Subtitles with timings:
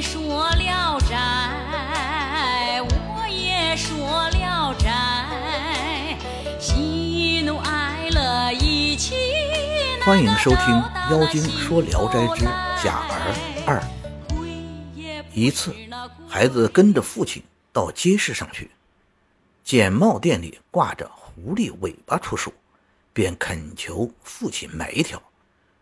[0.00, 6.18] 说聊斋，我也说聊斋，
[6.60, 9.14] 喜怒哀乐一起。
[10.04, 10.58] 欢迎收听
[11.10, 12.44] 《妖精说聊斋之
[12.84, 13.80] 假儿二》。
[15.32, 15.74] 一次，
[16.28, 17.42] 孩子跟着父亲
[17.72, 18.70] 到街市上去，
[19.64, 22.52] 见帽店里挂着狐狸尾巴出售，
[23.14, 25.22] 便恳求父亲买一条。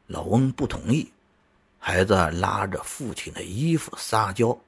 [0.07, 1.11] 老翁不同意。
[1.87, 4.59] 孩子拉着父亲的衣服撒娇，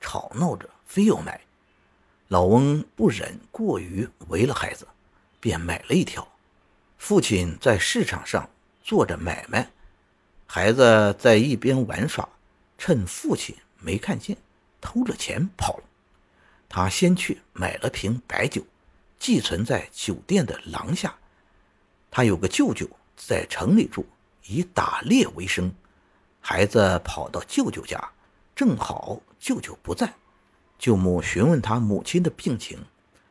[0.00, 1.40] 吵闹着非要买。
[2.28, 4.86] 老翁不忍过于为了孩子，
[5.40, 6.24] 便买了一条。
[6.96, 8.48] 父亲在市场上
[8.84, 9.68] 做着买卖，
[10.46, 12.28] 孩子在一边玩耍，
[12.78, 14.36] 趁父亲没看见，
[14.80, 15.82] 偷了钱跑了。
[16.68, 18.64] 他先去买了瓶白酒，
[19.18, 21.12] 寄存在酒店的廊下。
[22.12, 24.06] 他有个舅舅在城里住，
[24.46, 25.74] 以打猎为生。
[26.40, 28.10] 孩子跑到舅舅家，
[28.56, 30.14] 正好舅舅不在，
[30.78, 32.78] 舅母询问他母亲的病情，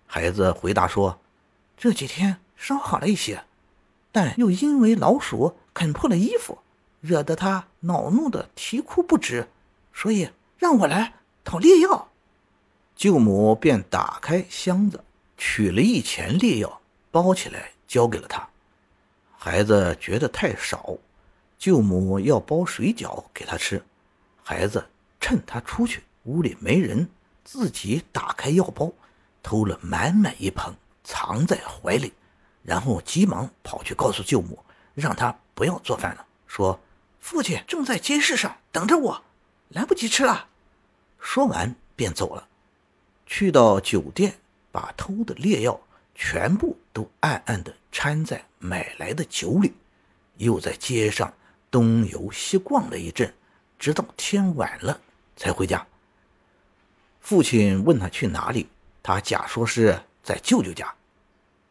[0.05, 1.19] 孩子回答说
[1.75, 3.43] ：“这几天稍好了一些，
[4.11, 6.59] 但又因为老鼠啃破了衣服，
[7.01, 9.47] 惹得他恼怒的啼哭不止，
[9.93, 12.09] 所以让我来讨猎药。”
[12.95, 15.03] 舅母便打开箱子，
[15.37, 18.47] 取了一钱猎药，包起来交给了他。
[19.37, 20.95] 孩子觉得太少。
[21.59, 23.83] 舅母要包水饺给他吃，
[24.41, 27.09] 孩子趁他出去，屋里没人，
[27.43, 28.89] 自己打开药包，
[29.43, 32.13] 偷了满满一盆，藏在怀里，
[32.63, 34.57] 然后急忙跑去告诉舅母，
[34.93, 36.79] 让他不要做饭了，说
[37.19, 39.21] 父亲正在街市上等着我，
[39.67, 40.47] 来不及吃了。
[41.19, 42.47] 说完便走了，
[43.25, 44.39] 去到酒店，
[44.71, 45.77] 把偷的劣药
[46.15, 49.73] 全部都暗暗地掺在买来的酒里，
[50.37, 51.33] 又在街上。
[51.71, 53.33] 东游西逛了一阵，
[53.77, 54.99] 直到天晚了
[55.35, 55.85] 才回家。
[57.19, 58.67] 父亲问他去哪里，
[59.03, 60.93] 他假说是在舅舅家。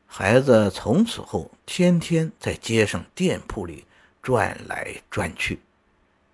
[0.07, 3.85] 孩子从此后天天在街上店铺里
[4.23, 5.61] 转来转去。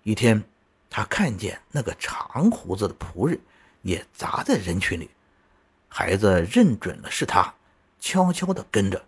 [0.03, 0.43] 一天，
[0.89, 3.39] 他看见那个长胡子的仆人
[3.81, 5.09] 也砸在人群里，
[5.89, 7.53] 孩子认准了是他，
[7.99, 9.03] 悄悄地跟着，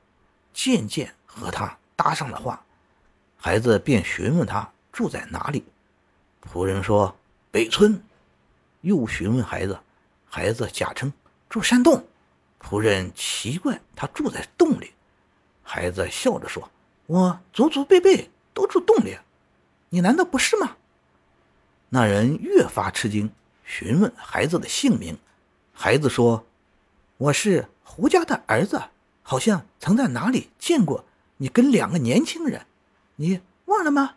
[0.54, 2.62] 渐渐和他搭上了话。
[3.38, 5.64] 孩子便询问他住在哪里，
[6.44, 7.16] 仆人说
[7.52, 8.04] 北村，
[8.82, 9.80] 又询问孩子，
[10.26, 11.14] 孩子假称
[11.48, 12.06] 住山洞，
[12.60, 14.92] 仆人奇怪他住在洞里，
[15.64, 16.70] 孩子笑着说
[17.06, 19.18] ：“我祖祖辈辈都住洞里，
[19.90, 20.76] 你难道不是吗？”
[21.90, 23.32] 那人越发吃惊，
[23.64, 25.18] 询问孩子的姓名，
[25.72, 26.46] 孩子说
[27.18, 28.82] ：“我是胡家的儿子，
[29.22, 31.06] 好像曾在哪里见过
[31.38, 32.66] 你跟两个年轻人。”
[33.20, 34.16] 你忘了吗？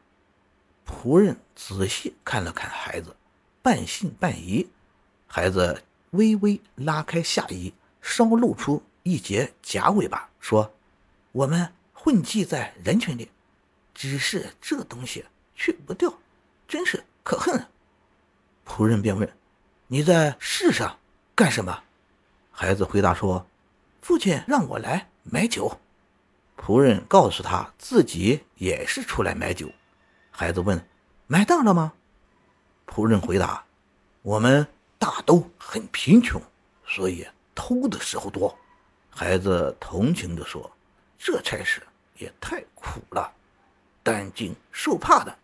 [0.86, 3.16] 仆人仔细看了看孩子，
[3.62, 4.68] 半信半疑。
[5.26, 7.72] 孩子微微拉开下衣，
[8.02, 10.74] 稍露出一截假尾巴，说
[11.32, 13.30] ：“我们混迹在人群里，
[13.94, 15.24] 只是这东西
[15.54, 16.12] 去不掉，
[16.68, 17.66] 真是可恨。”
[18.66, 19.32] 仆人便问
[19.88, 20.98] ：“你在世上
[21.34, 21.84] 干什么？”
[22.52, 23.46] 孩子回答说
[24.02, 25.80] ：“父亲让我来买酒。”
[26.62, 29.66] 仆人告诉他自己也是出来买酒。
[30.30, 30.86] 孩子问
[31.26, 31.94] ：“买到了吗？”
[32.86, 33.64] 仆人回答
[34.20, 34.66] ：“我们
[34.98, 36.40] 大都很贫穷，
[36.86, 38.54] 所以偷的时候多。”
[39.08, 40.70] 孩子同情地说
[41.18, 41.82] ：“这差事
[42.18, 43.32] 也太苦了，
[44.02, 45.34] 担惊受怕的。”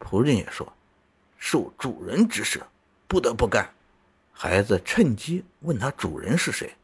[0.00, 0.70] 仆人也说
[1.38, 2.60] ：“受主人指使，
[3.06, 3.72] 不得不干。”
[4.34, 6.74] 孩子趁机问他主人是谁。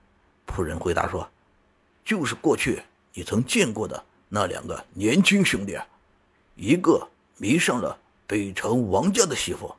[0.46, 1.28] 仆人回答说
[2.04, 2.80] ：“就是过去。”
[3.18, 5.76] 你曾见过的那两个年轻兄弟，
[6.54, 7.04] 一个
[7.36, 7.98] 迷上了
[8.28, 9.74] 北城王家的媳妇，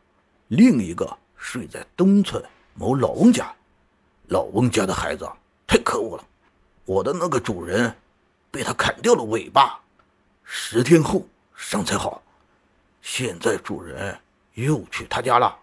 [0.49, 3.49] 另一个睡在东村某老翁家。
[4.27, 5.25] 老翁家的孩子
[5.65, 6.25] 太可恶了，
[6.83, 7.95] 我的那个主人
[8.51, 9.79] 被他砍掉了尾巴，
[10.43, 11.25] 十天后
[11.55, 12.21] 伤才好。
[13.01, 14.19] 现在主人
[14.55, 15.57] 又去他家了。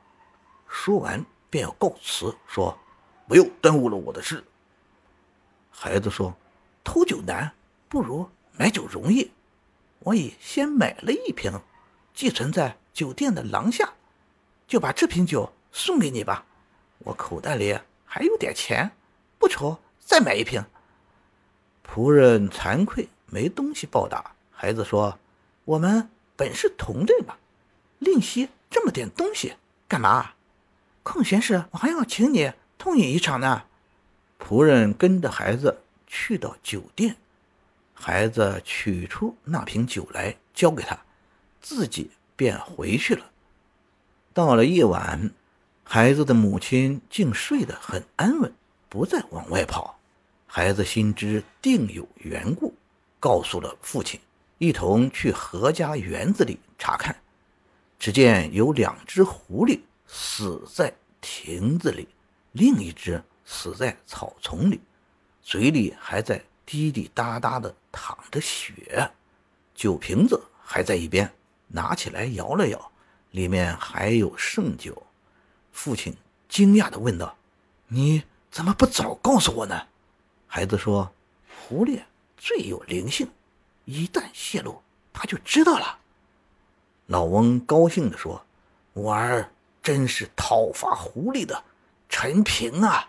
[0.66, 2.74] 说完便要告辞，说
[3.28, 4.42] 不要耽误了我的事。
[5.70, 6.34] 孩子说
[6.82, 7.52] ：“偷酒难。”
[7.88, 9.30] 不如买酒容易，
[10.00, 11.60] 我已先买了一瓶，
[12.12, 13.94] 寄存在酒店的廊下，
[14.66, 16.44] 就把这瓶酒送给你吧。
[16.98, 18.90] 我口袋里还有点钱，
[19.38, 20.64] 不愁再买一瓶。
[21.86, 24.32] 仆人惭愧，没东西报答。
[24.50, 25.18] 孩子说
[25.64, 27.36] ：“我们本是同类嘛，
[27.98, 29.54] 吝惜这么点东西
[29.86, 30.32] 干嘛？
[31.02, 33.64] 空闲时我还要请你痛饮一场呢。”
[34.40, 37.16] 仆人跟着孩子去到酒店。
[37.98, 40.96] 孩子取出那瓶酒来，交给他，
[41.60, 43.24] 自己便回去了。
[44.32, 45.30] 到了夜晚，
[45.82, 48.52] 孩子的母亲竟睡得很安稳，
[48.88, 49.98] 不再往外跑。
[50.46, 52.74] 孩子心知定有缘故，
[53.18, 54.20] 告诉了父亲，
[54.58, 57.16] 一同去何家园子里查看。
[57.98, 62.06] 只见有两只狐狸死在亭子里，
[62.52, 64.80] 另一只死在草丛里，
[65.42, 69.10] 嘴里还在滴滴答答的淌着血。
[69.74, 71.32] 酒瓶子还在一边，
[71.68, 72.92] 拿起来摇了摇，
[73.30, 75.02] 里面还有剩酒。
[75.72, 76.14] 父亲
[76.48, 77.36] 惊讶地问道
[77.88, 79.86] ：“你怎么不早告诉我呢？”
[80.46, 81.10] 孩子说
[81.66, 82.02] ：“狐狸
[82.36, 83.28] 最有灵性，
[83.86, 84.82] 一旦泄露，
[85.12, 85.98] 他就知道了。”
[87.06, 88.44] 老翁高兴地说
[88.92, 89.50] ：“我儿
[89.82, 91.64] 真是讨伐狐狸的
[92.08, 93.08] 陈平啊！”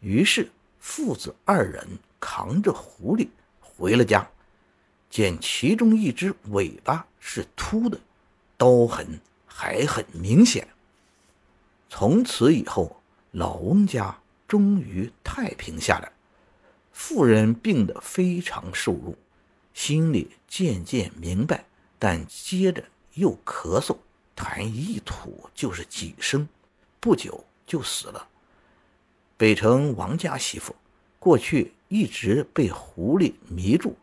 [0.00, 3.28] 于是父子二人扛着狐狸
[3.76, 4.28] 回了家，
[5.10, 7.98] 见其中一只尾巴是秃的，
[8.56, 10.68] 刀痕还很明显。
[11.88, 13.00] 从此以后，
[13.32, 16.10] 老翁家终于太平下来。
[16.92, 19.16] 妇人病得非常受辱，
[19.72, 21.64] 心里渐渐明白，
[21.98, 22.84] 但接着
[23.14, 23.96] 又咳嗽，
[24.36, 26.48] 痰一吐就是几声，
[27.00, 28.28] 不久就死了。
[29.36, 30.76] 北城王家媳妇，
[31.18, 33.94] 过去一直被狐狸迷住，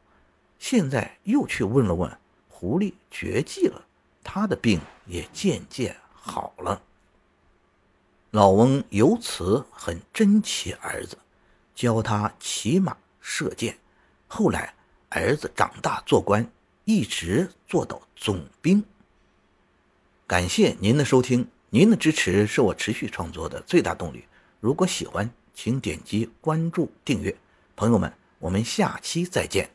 [0.58, 2.10] 现在又去问了问，
[2.48, 3.84] 狐狸绝迹了，
[4.24, 6.82] 他的病也渐渐好了。
[8.30, 11.18] 老翁由此很珍惜儿子，
[11.76, 13.78] 教他骑马射箭。
[14.26, 14.74] 后来
[15.10, 16.50] 儿子长大做官，
[16.86, 18.82] 一直做到总兵。
[20.26, 24.24] 感谢您的收听，您的支持是我持续创作的最大动力。
[24.62, 27.36] 如果喜欢，请点击关注订阅。
[27.76, 29.70] 朋友们，我们下期再见。